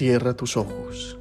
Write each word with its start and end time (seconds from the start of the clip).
Cierra 0.00 0.32
tus 0.32 0.56
ojos. 0.56 1.18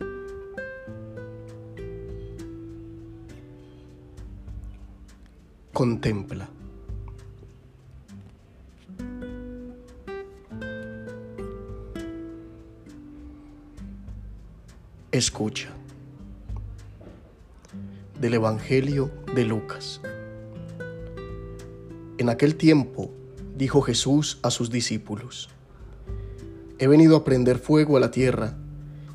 Contempla. 5.74 6.48
Escucha. 15.12 15.68
Del 18.22 18.36
Evangelio 18.36 19.12
de 19.36 19.44
Lucas. 19.44 20.00
En 22.18 22.30
aquel 22.30 22.56
tiempo 22.56 23.12
dijo 23.58 23.82
Jesús 23.82 24.40
a 24.42 24.50
sus 24.50 24.70
discípulos, 24.70 25.50
He 26.78 26.88
venido 26.88 27.18
a 27.18 27.26
prender 27.26 27.60
fuego 27.60 27.98
a 27.98 28.00
la 28.00 28.12
tierra, 28.12 28.56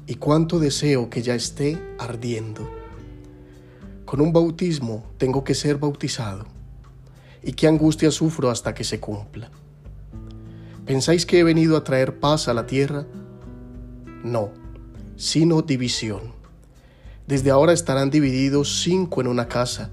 y 0.06 0.16
cuánto 0.16 0.58
deseo 0.58 1.08
que 1.10 1.22
ya 1.22 1.34
esté 1.34 1.78
ardiendo. 1.98 2.68
Con 4.04 4.20
un 4.20 4.32
bautismo 4.32 5.04
tengo 5.18 5.44
que 5.44 5.54
ser 5.54 5.78
bautizado, 5.78 6.46
y 7.42 7.52
qué 7.52 7.68
angustia 7.68 8.10
sufro 8.10 8.50
hasta 8.50 8.74
que 8.74 8.84
se 8.84 9.00
cumpla. 9.00 9.50
¿Pensáis 10.86 11.24
que 11.24 11.38
he 11.38 11.44
venido 11.44 11.76
a 11.76 11.84
traer 11.84 12.20
paz 12.20 12.48
a 12.48 12.54
la 12.54 12.66
tierra? 12.66 13.06
No, 14.22 14.50
sino 15.16 15.62
división. 15.62 16.32
Desde 17.26 17.50
ahora 17.50 17.72
estarán 17.72 18.10
divididos 18.10 18.82
cinco 18.82 19.22
en 19.22 19.28
una 19.28 19.48
casa, 19.48 19.90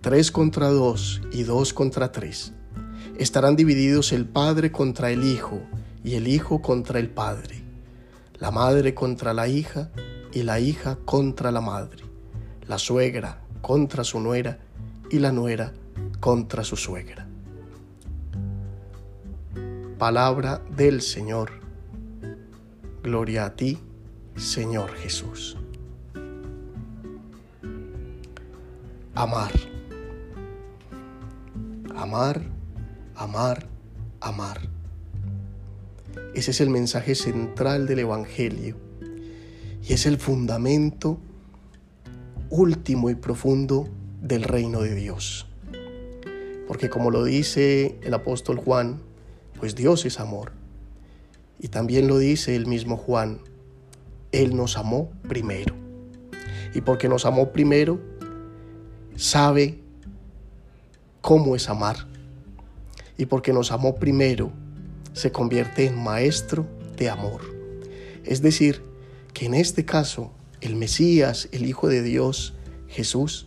tres 0.00 0.30
contra 0.30 0.68
dos 0.68 1.20
y 1.30 1.42
dos 1.42 1.74
contra 1.74 2.10
tres. 2.10 2.52
Estarán 3.18 3.56
divididos 3.56 4.12
el 4.12 4.24
padre 4.26 4.72
contra 4.72 5.10
el 5.10 5.24
hijo, 5.24 5.60
y 6.02 6.14
el 6.14 6.28
hijo 6.28 6.60
contra 6.60 6.98
el 6.98 7.08
padre, 7.08 7.63
la 8.38 8.50
madre 8.50 8.94
contra 8.94 9.32
la 9.32 9.48
hija 9.48 9.90
y 10.32 10.42
la 10.42 10.58
hija 10.60 10.98
contra 11.04 11.50
la 11.50 11.60
madre, 11.60 12.04
la 12.66 12.78
suegra 12.78 13.40
contra 13.60 14.04
su 14.04 14.20
nuera 14.20 14.58
y 15.10 15.18
la 15.18 15.32
nuera 15.32 15.72
contra 16.20 16.64
su 16.64 16.76
suegra. 16.76 17.26
Palabra 19.98 20.60
del 20.76 21.00
Señor. 21.00 21.50
Gloria 23.02 23.46
a 23.46 23.54
ti, 23.54 23.78
Señor 24.36 24.94
Jesús. 24.94 25.56
Amar. 29.14 29.52
Amar, 31.94 32.42
amar, 33.14 33.66
amar. 34.20 34.73
Ese 36.34 36.50
es 36.50 36.60
el 36.60 36.68
mensaje 36.68 37.14
central 37.14 37.86
del 37.86 38.00
Evangelio 38.00 38.76
y 39.86 39.92
es 39.92 40.04
el 40.06 40.18
fundamento 40.18 41.20
último 42.50 43.08
y 43.08 43.14
profundo 43.14 43.88
del 44.20 44.42
reino 44.42 44.80
de 44.80 44.94
Dios. 44.96 45.46
Porque 46.66 46.90
como 46.90 47.10
lo 47.10 47.22
dice 47.22 47.98
el 48.02 48.14
apóstol 48.14 48.56
Juan, 48.56 49.00
pues 49.60 49.76
Dios 49.76 50.04
es 50.06 50.18
amor. 50.18 50.52
Y 51.60 51.68
también 51.68 52.08
lo 52.08 52.18
dice 52.18 52.56
el 52.56 52.66
mismo 52.66 52.96
Juan, 52.96 53.38
Él 54.32 54.56
nos 54.56 54.76
amó 54.76 55.12
primero. 55.28 55.74
Y 56.74 56.80
porque 56.80 57.08
nos 57.08 57.26
amó 57.26 57.52
primero, 57.52 58.00
sabe 59.14 59.78
cómo 61.20 61.54
es 61.54 61.68
amar. 61.68 62.08
Y 63.16 63.26
porque 63.26 63.52
nos 63.52 63.70
amó 63.70 63.94
primero, 63.94 64.52
se 65.14 65.32
convierte 65.32 65.86
en 65.86 65.96
maestro 65.96 66.66
de 66.96 67.08
amor. 67.08 67.40
Es 68.24 68.42
decir, 68.42 68.82
que 69.32 69.46
en 69.46 69.54
este 69.54 69.86
caso 69.86 70.32
el 70.60 70.76
Mesías, 70.76 71.48
el 71.52 71.64
Hijo 71.64 71.88
de 71.88 72.02
Dios, 72.02 72.54
Jesús, 72.88 73.46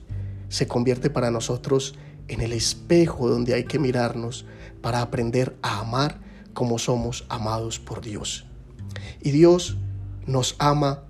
se 0.50 0.68
convierte 0.68 1.10
para 1.10 1.30
nosotros 1.30 1.96
en 2.28 2.42
el 2.42 2.54
espejo 2.54 3.30
donde 3.30 3.54
hay 3.54 3.66
que 3.66 3.80
mirarnos 3.80 4.46
para 4.82 5.02
aprender 5.02 5.56
a 5.62 5.80
amar 5.80 6.20
como 6.54 6.80
somos 6.80 7.26
amados 7.30 7.80
por 7.80 8.02
Dios. 8.02 8.46
Y 9.22 9.32
Dios 9.32 9.78
nos 10.26 10.56
ama 10.60 11.04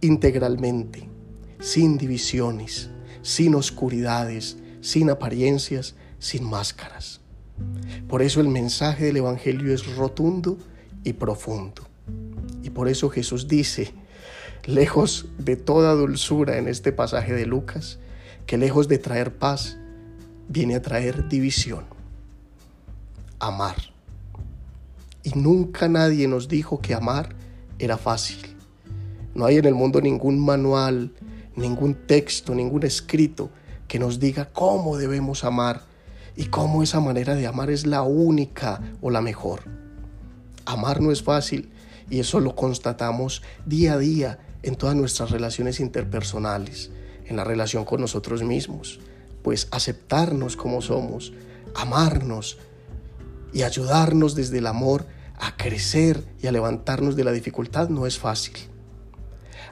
integralmente, 0.00 1.08
sin 1.60 1.98
divisiones, 1.98 2.90
sin 3.22 3.54
oscuridades, 3.54 4.58
sin 4.80 5.10
apariencias, 5.10 5.94
sin 6.18 6.44
máscaras. 6.44 7.17
Por 8.08 8.22
eso 8.22 8.40
el 8.40 8.48
mensaje 8.48 9.06
del 9.06 9.18
Evangelio 9.18 9.72
es 9.72 9.96
rotundo 9.96 10.58
y 11.04 11.14
profundo. 11.14 11.82
Y 12.62 12.70
por 12.70 12.88
eso 12.88 13.10
Jesús 13.10 13.48
dice, 13.48 13.92
lejos 14.64 15.26
de 15.38 15.56
toda 15.56 15.94
dulzura 15.94 16.58
en 16.58 16.68
este 16.68 16.92
pasaje 16.92 17.34
de 17.34 17.46
Lucas, 17.46 17.98
que 18.46 18.58
lejos 18.58 18.88
de 18.88 18.98
traer 18.98 19.34
paz, 19.36 19.76
viene 20.48 20.74
a 20.74 20.82
traer 20.82 21.28
división. 21.28 21.84
Amar. 23.38 23.76
Y 25.22 25.30
nunca 25.38 25.88
nadie 25.88 26.26
nos 26.28 26.48
dijo 26.48 26.80
que 26.80 26.94
amar 26.94 27.34
era 27.78 27.98
fácil. 27.98 28.56
No 29.34 29.44
hay 29.44 29.56
en 29.56 29.66
el 29.66 29.74
mundo 29.74 30.00
ningún 30.00 30.38
manual, 30.38 31.12
ningún 31.54 31.94
texto, 31.94 32.54
ningún 32.54 32.84
escrito 32.84 33.50
que 33.86 33.98
nos 33.98 34.18
diga 34.18 34.46
cómo 34.52 34.96
debemos 34.96 35.44
amar 35.44 35.82
y 36.38 36.46
cómo 36.46 36.84
esa 36.84 37.00
manera 37.00 37.34
de 37.34 37.48
amar 37.48 37.68
es 37.68 37.84
la 37.84 38.02
única 38.02 38.80
o 39.00 39.10
la 39.10 39.20
mejor. 39.20 39.62
Amar 40.66 41.00
no 41.00 41.10
es 41.10 41.20
fácil 41.20 41.68
y 42.08 42.20
eso 42.20 42.38
lo 42.38 42.54
constatamos 42.54 43.42
día 43.66 43.94
a 43.94 43.98
día 43.98 44.38
en 44.62 44.76
todas 44.76 44.94
nuestras 44.94 45.32
relaciones 45.32 45.80
interpersonales, 45.80 46.92
en 47.26 47.34
la 47.34 47.42
relación 47.42 47.84
con 47.84 48.00
nosotros 48.00 48.44
mismos, 48.44 49.00
pues 49.42 49.66
aceptarnos 49.72 50.56
como 50.56 50.80
somos, 50.80 51.32
amarnos 51.74 52.58
y 53.52 53.62
ayudarnos 53.62 54.36
desde 54.36 54.58
el 54.58 54.68
amor 54.68 55.06
a 55.40 55.56
crecer 55.56 56.22
y 56.40 56.46
a 56.46 56.52
levantarnos 56.52 57.16
de 57.16 57.24
la 57.24 57.32
dificultad 57.32 57.88
no 57.88 58.06
es 58.06 58.16
fácil. 58.16 58.54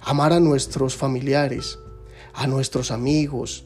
Amar 0.02 0.32
a 0.32 0.40
nuestros 0.40 0.96
familiares, 0.96 1.78
a 2.34 2.48
nuestros 2.48 2.90
amigos, 2.90 3.64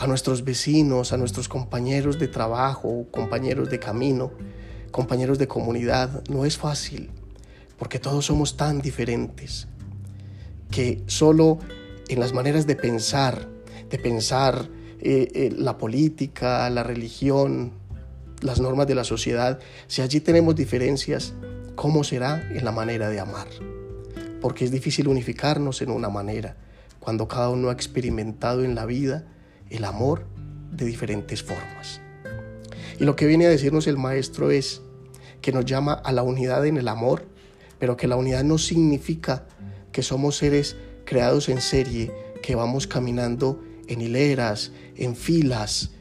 a 0.00 0.06
nuestros 0.06 0.44
vecinos, 0.44 1.12
a 1.12 1.18
nuestros 1.18 1.46
compañeros 1.46 2.18
de 2.18 2.26
trabajo, 2.26 3.06
compañeros 3.10 3.68
de 3.68 3.78
camino, 3.78 4.32
compañeros 4.90 5.38
de 5.38 5.46
comunidad, 5.46 6.24
no 6.30 6.46
es 6.46 6.56
fácil, 6.56 7.10
porque 7.78 7.98
todos 7.98 8.24
somos 8.24 8.56
tan 8.56 8.80
diferentes, 8.80 9.68
que 10.70 11.02
solo 11.06 11.58
en 12.08 12.18
las 12.18 12.32
maneras 12.32 12.66
de 12.66 12.76
pensar, 12.76 13.46
de 13.90 13.98
pensar 13.98 14.70
eh, 15.00 15.28
eh, 15.34 15.54
la 15.54 15.76
política, 15.76 16.70
la 16.70 16.82
religión, 16.82 17.72
las 18.40 18.58
normas 18.58 18.86
de 18.86 18.94
la 18.94 19.04
sociedad, 19.04 19.58
si 19.86 20.00
allí 20.00 20.20
tenemos 20.20 20.56
diferencias, 20.56 21.34
¿cómo 21.74 22.04
será 22.04 22.48
en 22.50 22.64
la 22.64 22.72
manera 22.72 23.10
de 23.10 23.20
amar? 23.20 23.48
Porque 24.40 24.64
es 24.64 24.70
difícil 24.70 25.08
unificarnos 25.08 25.82
en 25.82 25.90
una 25.90 26.08
manera, 26.08 26.56
cuando 27.00 27.28
cada 27.28 27.50
uno 27.50 27.68
ha 27.68 27.72
experimentado 27.74 28.64
en 28.64 28.74
la 28.74 28.86
vida 28.86 29.26
el 29.70 29.84
amor 29.84 30.24
de 30.70 30.84
diferentes 30.84 31.42
formas. 31.42 32.00
Y 32.98 33.04
lo 33.04 33.16
que 33.16 33.26
viene 33.26 33.46
a 33.46 33.50
decirnos 33.50 33.86
el 33.86 33.96
maestro 33.96 34.50
es 34.50 34.82
que 35.40 35.52
nos 35.52 35.64
llama 35.64 35.94
a 35.94 36.12
la 36.12 36.22
unidad 36.22 36.66
en 36.66 36.76
el 36.76 36.88
amor, 36.88 37.24
pero 37.78 37.96
que 37.96 38.06
la 38.06 38.16
unidad 38.16 38.44
no 38.44 38.58
significa 38.58 39.46
que 39.90 40.02
somos 40.02 40.36
seres 40.36 40.76
creados 41.04 41.48
en 41.48 41.60
serie, 41.60 42.12
que 42.42 42.54
vamos 42.54 42.86
caminando 42.86 43.62
en 43.88 44.00
hileras, 44.00 44.72
en 44.96 45.16
filas, 45.16 45.92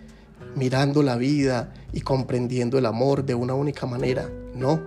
mirando 0.56 1.04
la 1.04 1.15
vida 1.15 1.74
y 1.94 2.01
comprendiendo 2.01 2.77
el 2.77 2.86
amor 2.86 3.25
de 3.25 3.33
una 3.33 3.54
única 3.54 3.86
manera. 3.86 4.30
No, 4.54 4.81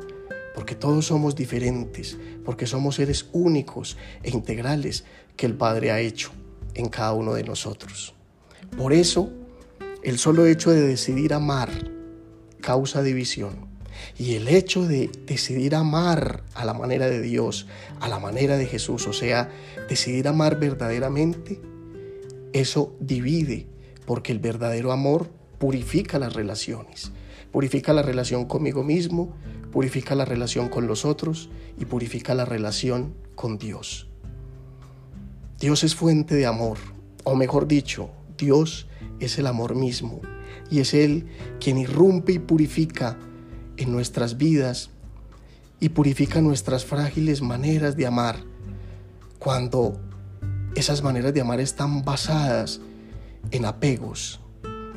porque 0.54 0.74
todos 0.74 1.06
somos 1.06 1.34
diferentes, 1.34 2.18
porque 2.44 2.66
somos 2.66 2.96
seres 2.96 3.26
únicos 3.32 3.96
e 4.22 4.30
integrales 4.30 5.04
que 5.36 5.46
el 5.46 5.54
Padre 5.54 5.90
ha 5.92 6.00
hecho 6.00 6.30
en 6.74 6.88
cada 6.88 7.12
uno 7.12 7.34
de 7.34 7.44
nosotros. 7.44 8.14
Por 8.76 8.92
eso, 8.92 9.30
el 10.02 10.18
solo 10.18 10.46
hecho 10.46 10.70
de 10.70 10.80
decidir 10.80 11.34
amar 11.34 11.70
causa 12.60 13.02
división. 13.02 13.70
Y 14.18 14.34
el 14.34 14.48
hecho 14.48 14.86
de 14.86 15.10
decidir 15.26 15.74
amar 15.74 16.42
a 16.54 16.64
la 16.64 16.72
manera 16.72 17.08
de 17.08 17.20
Dios, 17.20 17.66
a 18.00 18.08
la 18.08 18.18
manera 18.18 18.56
de 18.56 18.66
Jesús, 18.66 19.06
o 19.06 19.12
sea, 19.12 19.50
decidir 19.88 20.26
amar 20.28 20.58
verdaderamente, 20.58 21.60
eso 22.52 22.96
divide, 23.00 23.66
porque 24.06 24.32
el 24.32 24.38
verdadero 24.38 24.92
amor 24.92 25.30
purifica 25.58 26.18
las 26.18 26.32
relaciones. 26.32 27.12
Purifica 27.50 27.92
la 27.92 28.02
relación 28.02 28.46
conmigo 28.46 28.82
mismo, 28.82 29.34
purifica 29.70 30.14
la 30.14 30.24
relación 30.24 30.68
con 30.68 30.86
los 30.86 31.04
otros 31.04 31.50
y 31.78 31.84
purifica 31.84 32.34
la 32.34 32.46
relación 32.46 33.14
con 33.34 33.58
Dios. 33.58 34.08
Dios 35.60 35.84
es 35.84 35.94
fuente 35.94 36.34
de 36.34 36.46
amor, 36.46 36.78
o 37.24 37.36
mejor 37.36 37.68
dicho, 37.68 38.10
Dios 38.42 38.88
es 39.20 39.38
el 39.38 39.46
amor 39.46 39.76
mismo 39.76 40.20
y 40.68 40.80
es 40.80 40.94
Él 40.94 41.26
quien 41.60 41.78
irrumpe 41.78 42.32
y 42.32 42.38
purifica 42.40 43.16
en 43.76 43.92
nuestras 43.92 44.36
vidas 44.36 44.90
y 45.78 45.90
purifica 45.90 46.40
nuestras 46.40 46.84
frágiles 46.84 47.40
maneras 47.40 47.96
de 47.96 48.06
amar 48.06 48.40
cuando 49.38 50.00
esas 50.74 51.04
maneras 51.04 51.32
de 51.32 51.40
amar 51.40 51.60
están 51.60 52.04
basadas 52.04 52.80
en 53.52 53.64
apegos. 53.64 54.40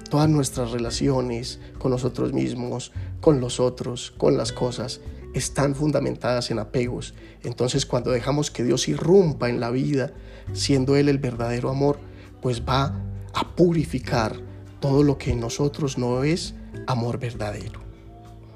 Todas 0.10 0.30
nuestras 0.30 0.72
relaciones 0.72 1.60
con 1.78 1.92
nosotros 1.92 2.34
mismos, 2.34 2.94
con 3.22 3.40
los 3.40 3.60
otros, 3.60 4.12
con 4.18 4.38
las 4.38 4.52
cosas, 4.52 5.02
están 5.36 5.76
fundamentadas 5.76 6.50
en 6.50 6.58
apegos. 6.58 7.14
Entonces 7.44 7.86
cuando 7.86 8.10
dejamos 8.10 8.50
que 8.50 8.64
Dios 8.64 8.88
irrumpa 8.88 9.50
en 9.50 9.60
la 9.60 9.70
vida, 9.70 10.14
siendo 10.54 10.96
Él 10.96 11.10
el 11.10 11.20
verdadero 11.20 11.70
amor, 11.70 12.00
pues 12.42 12.64
va 12.64 12.96
a 13.36 13.56
purificar 13.56 14.40
todo 14.80 15.04
lo 15.04 15.18
que 15.18 15.32
en 15.32 15.42
nosotros 15.42 15.98
no 15.98 16.24
es 16.24 16.56
amor 16.88 17.20
verdadero. 17.20 17.82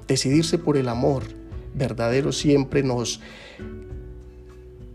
Decidirse 0.08 0.58
por 0.58 0.76
el 0.76 0.88
amor 0.88 1.22
verdadero 1.74 2.32
siempre 2.32 2.82
nos 2.82 3.20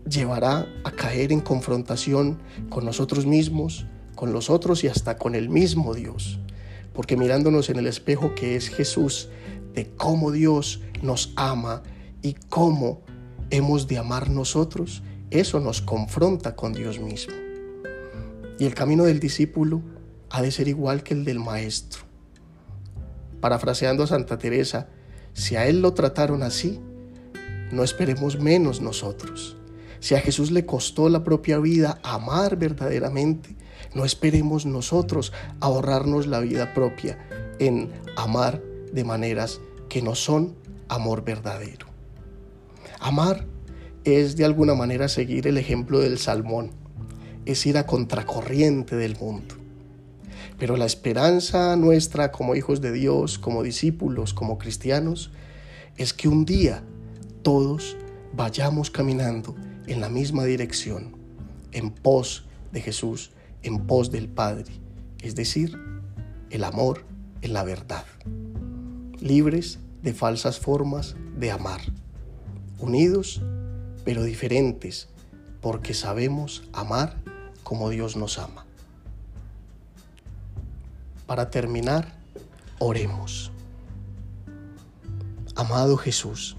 llevará 0.08 0.66
a 0.84 0.90
caer 0.90 1.32
en 1.32 1.40
confrontación 1.40 2.38
con 2.68 2.84
nosotros 2.84 3.26
mismos, 3.26 3.86
con 4.16 4.32
los 4.32 4.50
otros 4.50 4.82
y 4.82 4.88
hasta 4.88 5.18
con 5.18 5.36
el 5.36 5.48
mismo 5.48 5.94
Dios. 5.94 6.40
Porque 6.92 7.16
mirándonos 7.16 7.70
en 7.70 7.76
el 7.76 7.86
espejo 7.86 8.34
que 8.34 8.56
es 8.56 8.68
Jesús, 8.68 9.28
de 9.72 9.88
cómo 9.96 10.32
Dios 10.32 10.80
nos 11.00 11.32
ama 11.36 11.82
y 12.22 12.34
cómo 12.48 13.02
hemos 13.50 13.86
de 13.86 13.98
amar 13.98 14.30
nosotros, 14.30 15.02
eso 15.30 15.60
nos 15.60 15.80
confronta 15.80 16.56
con 16.56 16.72
Dios 16.72 16.98
mismo. 16.98 17.45
Y 18.58 18.66
el 18.66 18.74
camino 18.74 19.04
del 19.04 19.20
discípulo 19.20 19.82
ha 20.30 20.42
de 20.42 20.50
ser 20.50 20.68
igual 20.68 21.02
que 21.02 21.14
el 21.14 21.24
del 21.24 21.38
maestro. 21.38 22.02
Parafraseando 23.40 24.04
a 24.04 24.06
Santa 24.06 24.38
Teresa, 24.38 24.88
si 25.34 25.56
a 25.56 25.66
él 25.66 25.82
lo 25.82 25.92
trataron 25.92 26.42
así, 26.42 26.80
no 27.70 27.84
esperemos 27.84 28.40
menos 28.40 28.80
nosotros. 28.80 29.56
Si 30.00 30.14
a 30.14 30.20
Jesús 30.20 30.50
le 30.50 30.66
costó 30.66 31.08
la 31.08 31.24
propia 31.24 31.58
vida 31.58 32.00
amar 32.02 32.56
verdaderamente, 32.56 33.56
no 33.94 34.04
esperemos 34.04 34.66
nosotros 34.66 35.32
ahorrarnos 35.60 36.26
la 36.26 36.40
vida 36.40 36.74
propia 36.74 37.18
en 37.58 37.90
amar 38.16 38.62
de 38.92 39.04
maneras 39.04 39.60
que 39.88 40.02
no 40.02 40.14
son 40.14 40.56
amor 40.88 41.24
verdadero. 41.24 41.86
Amar 43.00 43.46
es 44.04 44.36
de 44.36 44.44
alguna 44.44 44.74
manera 44.74 45.08
seguir 45.08 45.46
el 45.46 45.58
ejemplo 45.58 45.98
del 45.98 46.18
salmón, 46.18 46.70
es 47.46 47.64
ir 47.64 47.78
a 47.78 47.86
contracorriente 47.86 48.96
del 48.96 49.16
mundo. 49.16 49.54
Pero 50.58 50.76
la 50.76 50.84
esperanza 50.84 51.76
nuestra 51.76 52.32
como 52.32 52.54
hijos 52.54 52.80
de 52.80 52.92
Dios, 52.92 53.38
como 53.38 53.62
discípulos, 53.62 54.34
como 54.34 54.58
cristianos, 54.58 55.30
es 55.96 56.12
que 56.12 56.28
un 56.28 56.44
día 56.44 56.82
todos 57.42 57.96
vayamos 58.34 58.90
caminando 58.90 59.54
en 59.86 60.00
la 60.00 60.08
misma 60.08 60.44
dirección, 60.44 61.16
en 61.72 61.90
pos 61.90 62.46
de 62.72 62.80
Jesús, 62.80 63.30
en 63.62 63.86
pos 63.86 64.10
del 64.10 64.28
Padre, 64.28 64.72
es 65.22 65.34
decir, 65.34 65.78
el 66.50 66.64
amor 66.64 67.04
en 67.42 67.52
la 67.52 67.64
verdad, 67.64 68.04
libres 69.20 69.78
de 70.02 70.12
falsas 70.12 70.58
formas 70.58 71.16
de 71.38 71.50
amar, 71.50 71.80
unidos 72.78 73.42
pero 74.04 74.22
diferentes, 74.22 75.08
porque 75.60 75.94
sabemos 75.94 76.62
amar 76.72 77.16
como 77.66 77.90
Dios 77.90 78.14
nos 78.14 78.38
ama. 78.38 78.64
Para 81.26 81.50
terminar, 81.50 82.14
oremos. 82.78 83.50
Amado 85.56 85.96
Jesús, 85.96 86.56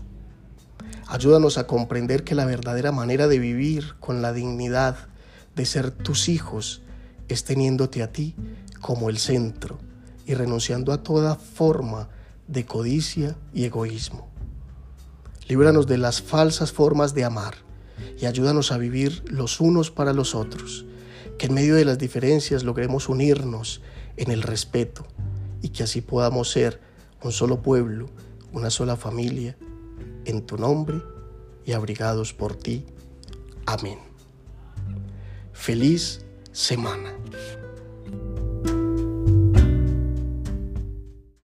ayúdanos 1.07 1.57
a 1.57 1.65
comprender 1.65 2.25
que 2.25 2.35
la 2.35 2.43
verdadera 2.43 2.91
manera 2.91 3.29
de 3.29 3.39
vivir 3.39 3.95
con 4.01 4.21
la 4.21 4.33
dignidad 4.33 4.97
de 5.55 5.65
ser 5.65 5.91
tus 5.91 6.27
hijos 6.27 6.81
es 7.29 7.45
teniéndote 7.45 8.03
a 8.03 8.11
ti 8.11 8.35
como 8.81 9.09
el 9.09 9.17
centro 9.17 9.79
y 10.25 10.33
renunciando 10.33 10.91
a 10.91 11.03
toda 11.03 11.35
forma 11.35 12.09
de 12.49 12.65
codicia 12.65 13.37
y 13.53 13.63
egoísmo. 13.63 14.27
Líbranos 15.47 15.87
de 15.87 15.99
las 15.99 16.21
falsas 16.21 16.73
formas 16.73 17.13
de 17.13 17.23
amar 17.23 17.55
y 18.19 18.25
ayúdanos 18.25 18.73
a 18.73 18.77
vivir 18.77 19.23
los 19.31 19.61
unos 19.61 19.89
para 19.89 20.11
los 20.11 20.35
otros, 20.35 20.86
que 21.37 21.47
en 21.47 21.53
medio 21.53 21.75
de 21.75 21.85
las 21.85 21.97
diferencias 21.97 22.63
logremos 22.63 23.09
unirnos 23.09 23.81
en 24.15 24.31
el 24.31 24.41
respeto 24.41 25.05
y 25.61 25.69
que 25.69 25.83
así 25.83 26.01
podamos 26.01 26.49
ser 26.49 26.81
un 27.23 27.31
solo 27.31 27.61
pueblo, 27.61 28.09
una 28.51 28.69
sola 28.69 28.95
familia, 28.95 29.57
en 30.25 30.45
tu 30.45 30.57
nombre 30.57 31.01
y 31.65 31.73
abrigados 31.73 32.33
por 32.33 32.55
ti. 32.55 32.85
Amén. 33.65 33.99
Feliz 35.53 36.25
semana. 36.51 37.13